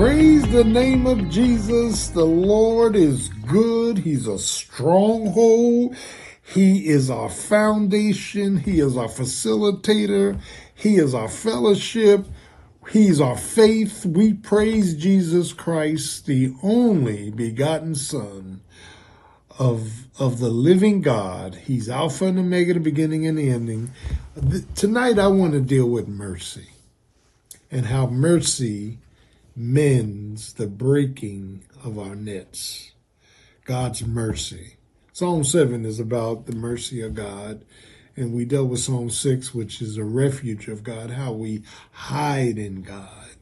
Praise 0.00 0.50
the 0.50 0.64
name 0.64 1.06
of 1.06 1.28
Jesus. 1.28 2.08
The 2.08 2.24
Lord 2.24 2.96
is 2.96 3.28
good. 3.28 3.98
He's 3.98 4.26
a 4.26 4.38
stronghold. 4.38 5.94
He 6.42 6.88
is 6.88 7.10
our 7.10 7.28
foundation. 7.28 8.56
He 8.56 8.80
is 8.80 8.96
our 8.96 9.08
facilitator. 9.08 10.40
He 10.74 10.96
is 10.96 11.12
our 11.12 11.28
fellowship. 11.28 12.24
He's 12.90 13.20
our 13.20 13.36
faith. 13.36 14.06
We 14.06 14.32
praise 14.32 14.94
Jesus 14.94 15.52
Christ, 15.52 16.24
the 16.24 16.54
only 16.62 17.30
begotten 17.30 17.94
Son 17.94 18.62
of, 19.58 20.06
of 20.18 20.38
the 20.38 20.48
living 20.48 21.02
God. 21.02 21.56
He's 21.56 21.90
Alpha 21.90 22.24
and 22.24 22.38
Omega, 22.38 22.72
the 22.72 22.80
beginning 22.80 23.26
and 23.26 23.36
the 23.36 23.50
ending. 23.50 23.90
Tonight, 24.74 25.18
I 25.18 25.26
want 25.26 25.52
to 25.52 25.60
deal 25.60 25.90
with 25.90 26.08
mercy 26.08 26.68
and 27.70 27.84
how 27.84 28.06
mercy 28.06 28.96
mends 29.60 30.54
the 30.54 30.66
breaking 30.66 31.62
of 31.84 31.98
our 31.98 32.14
nets. 32.14 32.92
God's 33.66 34.04
mercy. 34.04 34.76
Psalm 35.12 35.44
7 35.44 35.84
is 35.84 36.00
about 36.00 36.46
the 36.46 36.54
mercy 36.54 37.02
of 37.02 37.14
God. 37.14 37.64
And 38.16 38.32
we 38.32 38.46
dealt 38.46 38.68
with 38.68 38.80
Psalm 38.80 39.10
6, 39.10 39.54
which 39.54 39.82
is 39.82 39.98
a 39.98 40.04
refuge 40.04 40.68
of 40.68 40.82
God, 40.82 41.10
how 41.10 41.32
we 41.32 41.62
hide 41.92 42.58
in 42.58 42.82
God, 42.82 43.36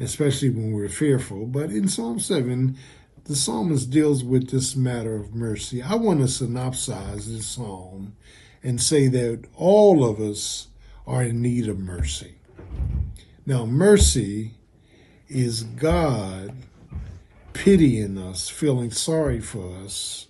especially 0.00 0.50
when 0.50 0.72
we're 0.72 0.88
fearful. 0.88 1.46
But 1.46 1.70
in 1.70 1.88
Psalm 1.88 2.18
7, 2.18 2.76
the 3.24 3.36
psalmist 3.36 3.90
deals 3.90 4.24
with 4.24 4.50
this 4.50 4.74
matter 4.74 5.14
of 5.14 5.34
mercy. 5.34 5.80
I 5.80 5.94
want 5.94 6.20
to 6.20 6.26
synopsize 6.26 7.26
this 7.26 7.46
psalm 7.46 8.16
and 8.62 8.80
say 8.80 9.06
that 9.08 9.44
all 9.54 10.04
of 10.04 10.20
us 10.20 10.68
are 11.06 11.22
in 11.22 11.40
need 11.40 11.68
of 11.68 11.78
mercy. 11.78 12.34
Now, 13.46 13.64
mercy 13.64 14.54
is 15.28 15.64
God 15.64 16.52
pitying 17.52 18.18
us, 18.18 18.48
feeling 18.48 18.90
sorry 18.90 19.40
for 19.40 19.76
us. 19.78 20.26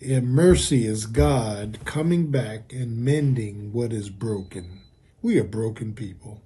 And 0.00 0.28
mercy 0.28 0.86
is 0.86 1.06
God 1.06 1.78
coming 1.84 2.30
back 2.30 2.72
and 2.72 3.04
mending 3.04 3.72
what 3.72 3.92
is 3.92 4.10
broken. 4.10 4.80
We 5.22 5.38
are 5.38 5.44
broken 5.44 5.94
people. 5.94 6.42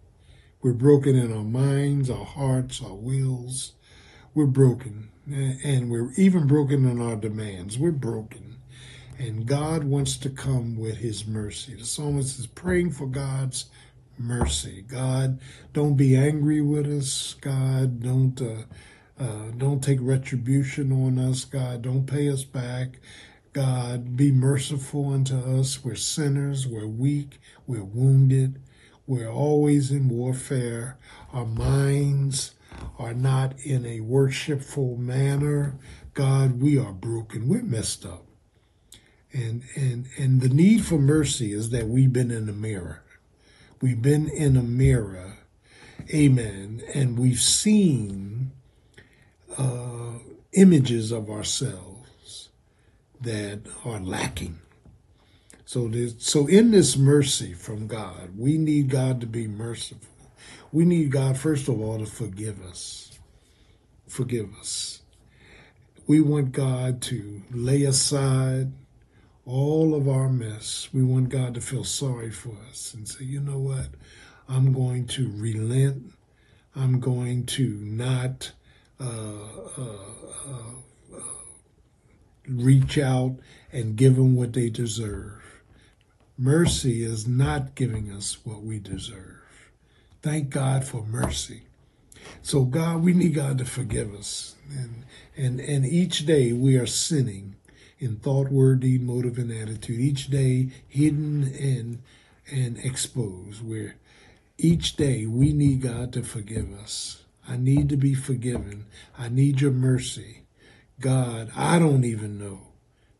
We're 0.63 0.75
broken 0.75 1.17
in 1.17 1.33
our 1.33 1.45
minds, 1.45 2.11
our 2.11 2.25
hearts, 2.25 2.83
our 2.83 2.95
wills. 2.95 3.73
We're 4.35 4.47
broken. 4.47 5.11
And 5.27 5.91
we're 5.91 6.13
even 6.17 6.47
broken 6.47 6.89
in 6.89 7.01
our 7.01 7.17
demands. 7.17 7.79
We're 7.79 7.91
broken. 7.93 8.57
And 9.19 9.47
God 9.47 9.85
wants 9.85 10.19
to 10.19 10.31
come 10.31 10.77
with 10.77 10.99
his 10.99 11.27
mercy. 11.27 11.75
The 11.75 11.87
psalmist 11.87 12.39
is 12.39 12.47
praying 12.47 12.93
for 12.93 13.07
God's 13.07 13.67
mercy. 14.19 14.83
God, 14.83 15.41
don't 15.73 15.97
be 15.97 16.17
angry 16.17 16.61
with 16.61 16.87
us. 16.87 17.35
God, 17.41 18.03
don't 18.03 18.41
uh, 18.41 18.65
uh, 19.19 19.51
don't 19.57 19.83
take 19.83 19.99
retribution 20.03 20.93
on 20.93 21.19
us. 21.19 21.45
God, 21.45 21.83
don't 21.83 22.07
pay 22.07 22.29
us 22.29 22.45
back. 22.45 22.99
God, 23.53 24.17
be 24.17 24.31
merciful 24.31 25.13
unto 25.15 25.37
us. 25.59 25.83
We're 25.83 25.95
sinners. 25.95 26.67
We're 26.67 26.87
weak. 26.87 27.41
We're 27.67 27.85
wounded. 27.85 28.61
We're 29.07 29.31
always 29.31 29.91
in 29.91 30.11
warfare. 30.11 30.99
Our 31.33 31.47
minds 31.47 32.53
are 32.99 33.15
not 33.15 33.59
in 33.61 33.87
a 33.87 34.01
worshipful 34.01 34.97
manner. 34.97 35.79
God, 36.13 36.61
we 36.61 36.79
are 36.79 36.93
broken. 36.93 37.49
We're 37.49 37.63
messed 37.63 38.05
up. 38.05 38.27
And, 39.33 39.63
and, 39.75 40.07
and 40.19 40.41
the 40.41 40.49
need 40.49 40.85
for 40.85 40.99
mercy 40.99 41.53
is 41.53 41.71
that 41.71 41.89
we've 41.89 42.13
been 42.13 42.31
in 42.31 42.47
the 42.47 42.53
mirror. 42.53 43.05
We've 43.81 44.01
been 44.01 44.29
in 44.29 44.57
a 44.57 44.63
mirror, 44.63 45.37
amen, 46.15 46.83
and 46.95 47.19
we've 47.19 47.41
seen 47.41 48.53
uh, 49.59 50.19
images 50.53 51.13
of 51.13 51.29
ourselves 51.29 52.49
that 53.21 53.61
are 53.85 54.01
lacking. 54.01 54.61
So, 55.67 55.91
so 56.19 56.47
in 56.47 56.71
this 56.71 56.97
mercy 56.97 57.53
from 57.53 57.87
God, 57.87 58.31
we 58.39 58.57
need 58.57 58.89
God 58.89 59.21
to 59.21 59.27
be 59.27 59.47
merciful. 59.47 60.09
We 60.73 60.85
need 60.85 61.11
God, 61.11 61.37
first 61.37 61.69
of 61.69 61.81
all, 61.81 61.99
to 61.99 62.07
forgive 62.07 62.63
us. 62.63 63.19
Forgive 64.09 64.55
us. 64.59 65.03
We 66.07 66.21
want 66.21 66.53
God 66.53 67.03
to 67.03 67.43
lay 67.51 67.83
aside 67.83 68.73
all 69.47 69.95
of 69.95 70.09
our 70.09 70.29
mess. 70.29 70.89
We 70.93 71.03
want 71.03 71.29
God 71.29 71.55
to 71.55 71.61
feel 71.61 71.85
sorry 71.85 72.31
for 72.31 72.55
us 72.69 72.93
and 72.93 73.09
say, 73.09 73.25
you 73.25 73.41
know 73.41 73.59
what? 73.59 73.87
I'm 74.49 74.73
going 74.73 75.07
to 75.09 75.31
relent. 75.35 76.13
I'm 76.75 77.01
going 77.01 77.47
to 77.47 77.69
not 77.81 78.53
uh, 79.01 79.05
uh, 79.79 79.97
uh, 80.47 81.21
reach 82.49 82.99
out 82.99 83.37
and 83.73 83.97
give 83.97 84.17
them 84.17 84.37
what 84.37 84.53
they 84.53 84.69
deserve. 84.69 85.43
Mercy 86.37 87.03
is 87.03 87.27
not 87.27 87.75
giving 87.75 88.11
us 88.11 88.39
what 88.45 88.63
we 88.63 88.79
deserve. 88.79 89.43
Thank 90.23 90.51
God 90.51 90.85
for 90.85 91.05
mercy. 91.05 91.63
So 92.43 92.65
God, 92.65 93.03
we 93.03 93.15
need 93.15 93.35
God 93.35 93.59
to 93.59 93.65
forgive 93.65 94.15
us. 94.15 94.57
And 94.71 95.05
and 95.37 95.61
and 95.61 95.87
each 95.87 96.27
day 96.27 96.53
we 96.53 96.77
are 96.77 96.87
sinning 96.87 97.57
in 97.99 98.17
thought, 98.17 98.51
word, 98.51 98.81
deed, 98.81 99.03
motive, 99.03 99.39
and 99.39 99.51
attitude, 99.51 100.01
each 100.01 100.29
day 100.29 100.71
hidden 100.89 101.53
and 101.59 102.03
and 102.51 102.79
exposed, 102.79 103.67
where 103.67 103.97
each 104.59 104.97
day 104.97 105.27
we 105.27 105.53
need 105.53 105.83
God 105.83 106.13
to 106.13 106.23
forgive 106.23 106.73
us. 106.73 107.25
I 107.49 107.57
need 107.57 107.89
to 107.89 107.97
be 107.97 108.15
forgiven. 108.15 108.87
I 109.19 109.29
need 109.29 109.61
your 109.61 109.73
mercy. 109.73 110.43
God, 111.01 111.51
I 111.57 111.79
don't 111.79 112.05
even 112.05 112.39
know 112.39 112.61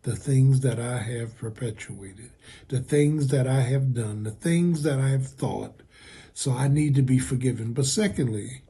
the 0.03 0.17
things 0.17 0.61
that 0.61 0.79
I 0.79 0.99
have 0.99 1.37
perpetuated, 1.37 2.31
the 2.69 2.81
things 2.81 3.29
that 3.29 3.49
I 3.49 3.61
have 3.63 3.93
done, 3.93 4.23
the 4.23 4.31
things 4.31 4.83
that 4.85 5.01
I 5.01 5.09
have 5.09 5.27
thought. 5.27 5.83
So 6.33 6.53
I 6.53 6.69
need 6.69 6.95
to 6.95 7.03
be 7.03 7.19
forgiven. 7.19 7.73
But 7.73 7.87
secondly, 7.87 8.63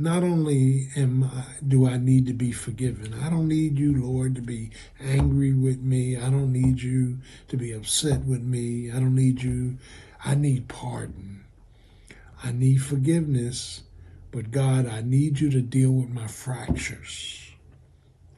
not 0.00 0.22
only 0.22 0.90
am 0.94 1.24
I, 1.24 1.44
do 1.66 1.88
I 1.88 1.96
need 1.96 2.26
to 2.26 2.32
be 2.32 2.52
forgiven, 2.52 3.12
I 3.20 3.28
don't 3.28 3.48
need 3.48 3.80
you, 3.80 4.00
Lord, 4.00 4.36
to 4.36 4.40
be 4.40 4.70
angry 5.00 5.52
with 5.52 5.80
me. 5.80 6.16
I 6.16 6.30
don't 6.30 6.52
need 6.52 6.80
you 6.80 7.18
to 7.48 7.56
be 7.56 7.72
upset 7.72 8.24
with 8.24 8.42
me. 8.42 8.92
I 8.92 8.94
don't 8.94 9.16
need 9.16 9.42
you. 9.42 9.76
I 10.24 10.36
need 10.36 10.68
pardon. 10.68 11.44
I 12.44 12.52
need 12.52 12.76
forgiveness. 12.76 13.82
But 14.30 14.52
God, 14.52 14.86
I 14.86 15.00
need 15.00 15.40
you 15.40 15.50
to 15.50 15.60
deal 15.60 15.90
with 15.90 16.10
my 16.10 16.28
fractures. 16.28 17.50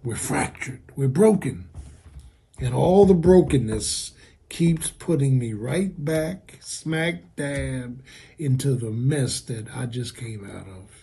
We're 0.03 0.17
fractured. 0.17 0.81
We're 0.97 1.09
broken. 1.09 1.69
And 2.59 2.75
all 2.75 3.05
the 3.05 3.13
brokenness 3.13 4.13
keeps 4.49 4.91
putting 4.91 5.39
me 5.39 5.53
right 5.53 6.03
back, 6.03 6.57
smack 6.61 7.37
dab, 7.37 8.03
into 8.39 8.77
the 8.77 8.91
mess 8.91 9.43
that 9.43 9.67
I 9.77 9.85
just 9.85 10.17
came 10.17 10.49
out 10.49 10.67
of. 10.67 11.00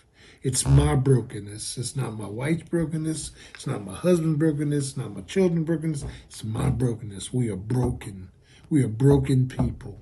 It's 0.48 0.66
my 0.66 0.94
brokenness. 0.94 1.76
It's 1.76 1.94
not 1.94 2.16
my 2.16 2.26
wife's 2.26 2.62
brokenness. 2.70 3.32
It's 3.52 3.66
not 3.66 3.84
my 3.84 3.92
husband's 3.92 4.38
brokenness. 4.38 4.88
It's 4.88 4.96
not 4.96 5.14
my 5.14 5.20
children's 5.20 5.66
brokenness. 5.66 6.06
It's 6.26 6.42
my 6.42 6.70
brokenness. 6.70 7.34
We 7.34 7.50
are 7.50 7.56
broken. 7.56 8.30
We 8.70 8.82
are 8.82 8.88
broken 8.88 9.48
people. 9.48 10.00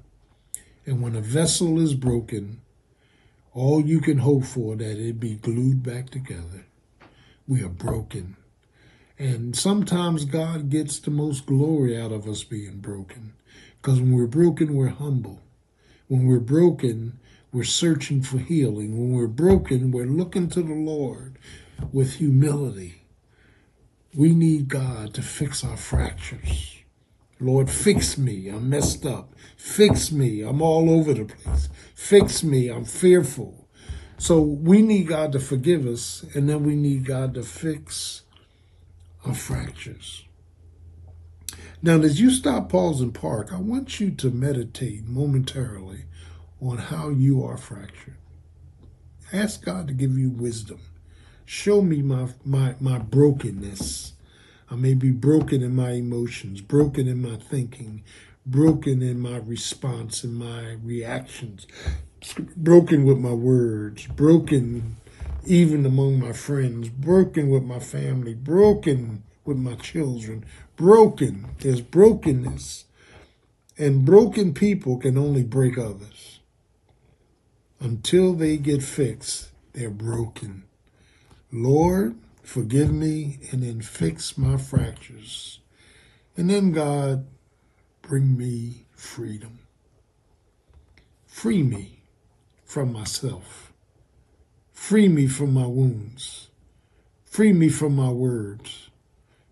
And 0.84 1.02
when 1.02 1.16
a 1.16 1.20
vessel 1.20 1.80
is 1.80 1.94
broken, 1.94 2.60
all 3.54 3.84
you 3.84 4.00
can 4.00 4.18
hope 4.18 4.44
for 4.44 4.76
that 4.76 5.04
it 5.04 5.18
be 5.18 5.34
glued 5.34 5.82
back 5.82 6.10
together. 6.10 6.66
We 7.48 7.64
are 7.64 7.68
broken. 7.68 8.36
And 9.18 9.56
sometimes 9.56 10.26
God 10.26 10.70
gets 10.70 11.00
the 11.00 11.10
most 11.10 11.46
glory 11.46 12.00
out 12.00 12.12
of 12.12 12.28
us 12.28 12.44
being 12.44 12.78
broken. 12.78 13.32
Because 13.82 13.98
when 13.98 14.12
we're 14.12 14.28
broken, 14.28 14.76
we're 14.76 14.90
humble. 14.90 15.40
When 16.06 16.24
we're 16.24 16.38
broken, 16.38 17.18
we're 17.56 17.64
searching 17.64 18.20
for 18.20 18.36
healing. 18.36 18.98
When 18.98 19.12
we're 19.12 19.26
broken, 19.26 19.90
we're 19.90 20.04
looking 20.04 20.50
to 20.50 20.62
the 20.62 20.74
Lord 20.74 21.38
with 21.90 22.16
humility. 22.16 23.06
We 24.14 24.34
need 24.34 24.68
God 24.68 25.14
to 25.14 25.22
fix 25.22 25.64
our 25.64 25.78
fractures. 25.78 26.82
Lord, 27.40 27.70
fix 27.70 28.18
me. 28.18 28.50
I'm 28.50 28.68
messed 28.68 29.06
up. 29.06 29.32
Fix 29.56 30.12
me. 30.12 30.42
I'm 30.42 30.60
all 30.60 30.90
over 30.90 31.14
the 31.14 31.24
place. 31.24 31.70
Fix 31.94 32.44
me. 32.44 32.68
I'm 32.68 32.84
fearful. 32.84 33.66
So 34.18 34.38
we 34.38 34.82
need 34.82 35.08
God 35.08 35.32
to 35.32 35.40
forgive 35.40 35.86
us, 35.86 36.26
and 36.34 36.50
then 36.50 36.62
we 36.62 36.76
need 36.76 37.06
God 37.06 37.32
to 37.34 37.42
fix 37.42 38.20
our 39.24 39.34
fractures. 39.34 40.26
Now, 41.80 42.02
as 42.02 42.20
you 42.20 42.30
stop, 42.30 42.68
pause, 42.68 43.00
and 43.00 43.14
park, 43.14 43.50
I 43.50 43.60
want 43.60 43.98
you 43.98 44.10
to 44.10 44.30
meditate 44.30 45.06
momentarily 45.06 46.04
on 46.60 46.78
how 46.78 47.08
you 47.10 47.44
are 47.44 47.56
fractured. 47.56 48.16
Ask 49.32 49.64
God 49.64 49.88
to 49.88 49.94
give 49.94 50.16
you 50.16 50.30
wisdom. 50.30 50.80
Show 51.44 51.82
me 51.82 52.02
my, 52.02 52.28
my, 52.44 52.74
my 52.80 52.98
brokenness. 52.98 54.12
I 54.70 54.74
may 54.74 54.94
be 54.94 55.10
broken 55.10 55.62
in 55.62 55.76
my 55.76 55.92
emotions, 55.92 56.60
broken 56.60 57.06
in 57.06 57.22
my 57.22 57.36
thinking, 57.36 58.02
broken 58.44 59.02
in 59.02 59.20
my 59.20 59.36
response 59.36 60.24
and 60.24 60.34
my 60.34 60.76
reactions, 60.82 61.66
broken 62.56 63.04
with 63.04 63.18
my 63.18 63.32
words, 63.32 64.06
broken 64.06 64.96
even 65.44 65.86
among 65.86 66.18
my 66.18 66.32
friends, 66.32 66.88
broken 66.88 67.48
with 67.48 67.62
my 67.62 67.78
family, 67.78 68.34
broken 68.34 69.22
with 69.44 69.56
my 69.56 69.76
children, 69.76 70.44
broken. 70.76 71.46
There's 71.60 71.80
brokenness. 71.80 72.84
And 73.78 74.04
broken 74.04 74.54
people 74.54 74.96
can 74.96 75.18
only 75.18 75.44
break 75.44 75.78
others. 75.78 76.35
Until 77.80 78.32
they 78.32 78.56
get 78.56 78.82
fixed, 78.82 79.50
they're 79.72 79.90
broken. 79.90 80.64
Lord, 81.52 82.16
forgive 82.42 82.92
me 82.92 83.38
and 83.50 83.62
then 83.62 83.80
fix 83.80 84.38
my 84.38 84.56
fractures. 84.56 85.60
And 86.36 86.50
then, 86.50 86.72
God, 86.72 87.26
bring 88.02 88.36
me 88.36 88.86
freedom. 88.92 89.60
Free 91.26 91.62
me 91.62 92.00
from 92.64 92.92
myself. 92.92 93.72
Free 94.72 95.08
me 95.08 95.26
from 95.26 95.52
my 95.52 95.66
wounds. 95.66 96.48
Free 97.24 97.52
me 97.52 97.68
from 97.68 97.96
my 97.96 98.10
words. 98.10 98.88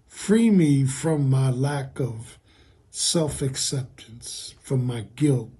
Free 0.06 0.48
me 0.48 0.84
from 0.84 1.28
my 1.28 1.50
lack 1.50 2.00
of 2.00 2.38
self 2.90 3.42
acceptance, 3.42 4.54
from 4.60 4.86
my 4.86 5.02
guilt, 5.16 5.50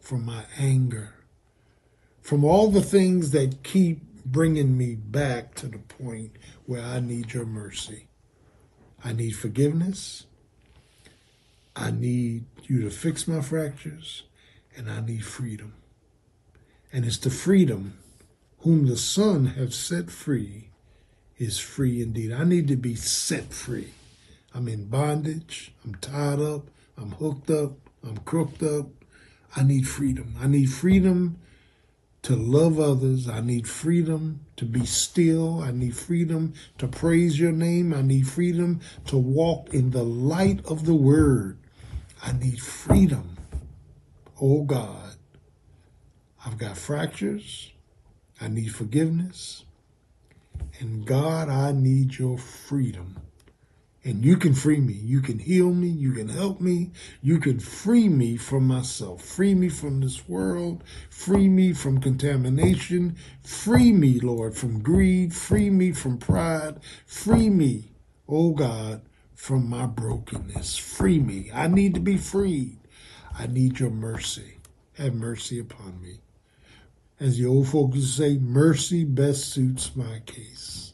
from 0.00 0.24
my 0.24 0.44
anger, 0.56 1.15
from 2.26 2.44
all 2.44 2.72
the 2.72 2.82
things 2.82 3.30
that 3.30 3.62
keep 3.62 4.02
bringing 4.24 4.76
me 4.76 4.96
back 4.96 5.54
to 5.54 5.68
the 5.68 5.78
point 5.78 6.32
where 6.64 6.82
I 6.82 6.98
need 6.98 7.32
your 7.32 7.46
mercy. 7.46 8.08
I 9.04 9.12
need 9.12 9.36
forgiveness. 9.36 10.26
I 11.76 11.92
need 11.92 12.46
you 12.64 12.82
to 12.82 12.90
fix 12.90 13.28
my 13.28 13.42
fractures, 13.42 14.24
and 14.76 14.90
I 14.90 15.02
need 15.02 15.24
freedom. 15.24 15.74
And 16.92 17.04
it's 17.04 17.18
the 17.18 17.30
freedom 17.30 17.96
whom 18.62 18.88
the 18.88 18.96
Son 18.96 19.46
have 19.46 19.72
set 19.72 20.10
free 20.10 20.70
is 21.38 21.60
free 21.60 22.02
indeed. 22.02 22.32
I 22.32 22.42
need 22.42 22.66
to 22.66 22.76
be 22.76 22.96
set 22.96 23.52
free. 23.52 23.92
I'm 24.52 24.66
in 24.66 24.86
bondage. 24.86 25.72
I'm 25.84 25.94
tied 25.94 26.40
up. 26.40 26.70
I'm 26.98 27.12
hooked 27.12 27.50
up. 27.50 27.74
I'm 28.02 28.16
crooked 28.18 28.64
up. 28.64 28.88
I 29.54 29.62
need 29.62 29.86
freedom. 29.86 30.34
I 30.40 30.48
need 30.48 30.72
freedom 30.72 31.38
to 32.26 32.34
love 32.34 32.80
others. 32.80 33.28
I 33.28 33.40
need 33.40 33.68
freedom 33.68 34.40
to 34.56 34.64
be 34.64 34.84
still. 34.84 35.62
I 35.62 35.70
need 35.70 35.96
freedom 35.96 36.54
to 36.78 36.88
praise 36.88 37.38
your 37.38 37.52
name. 37.52 37.94
I 37.94 38.02
need 38.02 38.26
freedom 38.26 38.80
to 39.06 39.16
walk 39.16 39.72
in 39.72 39.92
the 39.92 40.02
light 40.02 40.58
of 40.66 40.86
the 40.86 40.94
word. 40.96 41.56
I 42.20 42.32
need 42.32 42.60
freedom. 42.60 43.36
Oh 44.40 44.64
God, 44.64 45.14
I've 46.44 46.58
got 46.58 46.76
fractures. 46.76 47.70
I 48.40 48.48
need 48.48 48.74
forgiveness. 48.74 49.62
And 50.80 51.06
God, 51.06 51.48
I 51.48 51.70
need 51.70 52.18
your 52.18 52.38
freedom. 52.38 53.20
And 54.06 54.24
you 54.24 54.36
can 54.36 54.54
free 54.54 54.78
me. 54.78 54.92
You 54.92 55.20
can 55.20 55.40
heal 55.40 55.72
me. 55.72 55.88
You 55.88 56.12
can 56.12 56.28
help 56.28 56.60
me. 56.60 56.92
You 57.22 57.40
can 57.40 57.58
free 57.58 58.08
me 58.08 58.36
from 58.36 58.64
myself. 58.64 59.20
Free 59.24 59.52
me 59.52 59.68
from 59.68 60.00
this 60.00 60.28
world. 60.28 60.84
Free 61.10 61.48
me 61.48 61.72
from 61.72 62.00
contamination. 62.00 63.16
Free 63.42 63.90
me, 63.90 64.20
Lord, 64.20 64.56
from 64.56 64.78
greed. 64.78 65.34
Free 65.34 65.70
me 65.70 65.90
from 65.90 66.18
pride. 66.18 66.78
Free 67.04 67.50
me, 67.50 67.90
oh 68.28 68.52
God, 68.52 69.02
from 69.34 69.68
my 69.68 69.86
brokenness. 69.86 70.76
Free 70.76 71.18
me. 71.18 71.50
I 71.52 71.66
need 71.66 71.94
to 71.94 72.00
be 72.00 72.16
freed. 72.16 72.78
I 73.36 73.48
need 73.48 73.80
your 73.80 73.90
mercy. 73.90 74.58
Have 74.98 75.14
mercy 75.14 75.58
upon 75.58 76.00
me. 76.00 76.20
As 77.18 77.38
the 77.38 77.46
old 77.46 77.66
folks 77.66 78.04
say, 78.04 78.38
mercy 78.38 79.02
best 79.02 79.46
suits 79.46 79.96
my 79.96 80.20
case. 80.26 80.92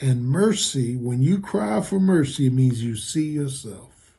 And 0.00 0.26
mercy, 0.26 0.96
when 0.96 1.22
you 1.22 1.40
cry 1.40 1.80
for 1.80 1.98
mercy, 1.98 2.46
it 2.46 2.52
means 2.52 2.84
you 2.84 2.96
see 2.96 3.30
yourself. 3.30 4.16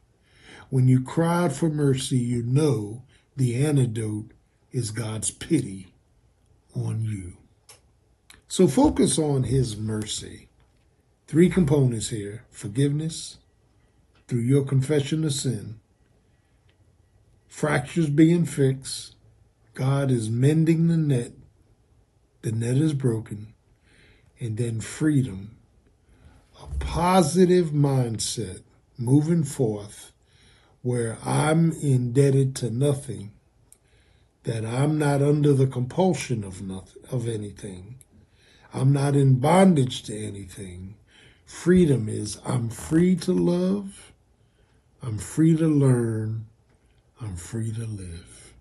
When 0.69 0.87
you 0.87 1.01
cry 1.01 1.47
for 1.47 1.69
mercy, 1.69 2.17
you 2.17 2.43
know 2.43 3.03
the 3.35 3.65
antidote 3.65 4.31
is 4.71 4.91
God's 4.91 5.31
pity 5.31 5.93
on 6.75 7.03
you. 7.03 7.37
So 8.47 8.67
focus 8.67 9.17
on 9.17 9.43
his 9.43 9.77
mercy. 9.77 10.49
Three 11.27 11.49
components 11.49 12.09
here 12.09 12.43
forgiveness 12.49 13.37
through 14.27 14.41
your 14.41 14.65
confession 14.65 15.23
of 15.23 15.33
sin, 15.33 15.79
fractures 17.47 18.09
being 18.09 18.45
fixed, 18.45 19.15
God 19.73 20.11
is 20.11 20.29
mending 20.29 20.87
the 20.87 20.97
net, 20.97 21.31
the 22.41 22.51
net 22.51 22.77
is 22.77 22.93
broken, 22.93 23.53
and 24.39 24.57
then 24.57 24.81
freedom 24.81 25.58
a 26.61 26.67
positive 26.79 27.67
mindset 27.67 28.61
moving 28.97 29.43
forth 29.43 30.11
where 30.81 31.17
I'm 31.25 31.71
indebted 31.73 32.55
to 32.57 32.69
nothing, 32.69 33.31
that 34.43 34.65
I'm 34.65 34.97
not 34.97 35.21
under 35.21 35.53
the 35.53 35.67
compulsion 35.67 36.43
of 36.43 36.61
nothing, 36.61 37.03
of 37.11 37.27
anything. 37.27 37.95
I'm 38.73 38.93
not 38.93 39.15
in 39.15 39.39
bondage 39.39 40.03
to 40.03 40.17
anything. 40.17 40.95
Freedom 41.45 42.07
is 42.07 42.39
I'm 42.45 42.69
free 42.69 43.15
to 43.17 43.33
love, 43.33 44.13
I'm 45.01 45.17
free 45.17 45.55
to 45.57 45.67
learn, 45.67 46.45
I'm 47.21 47.35
free 47.35 47.71
to 47.71 47.85
live. 47.85 48.53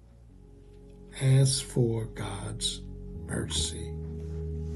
Ask 1.20 1.64
for 1.64 2.04
God's 2.06 2.80
mercy 3.26 3.92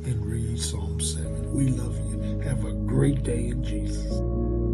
and 0.04 0.26
read 0.26 0.60
Psalm 0.60 1.00
7. 1.00 1.52
We 1.52 1.68
love 1.68 1.96
you. 2.10 2.40
Have 2.40 2.64
a 2.64 2.72
great 2.72 3.22
day 3.22 3.48
in 3.48 3.62
Jesus. 3.62 4.71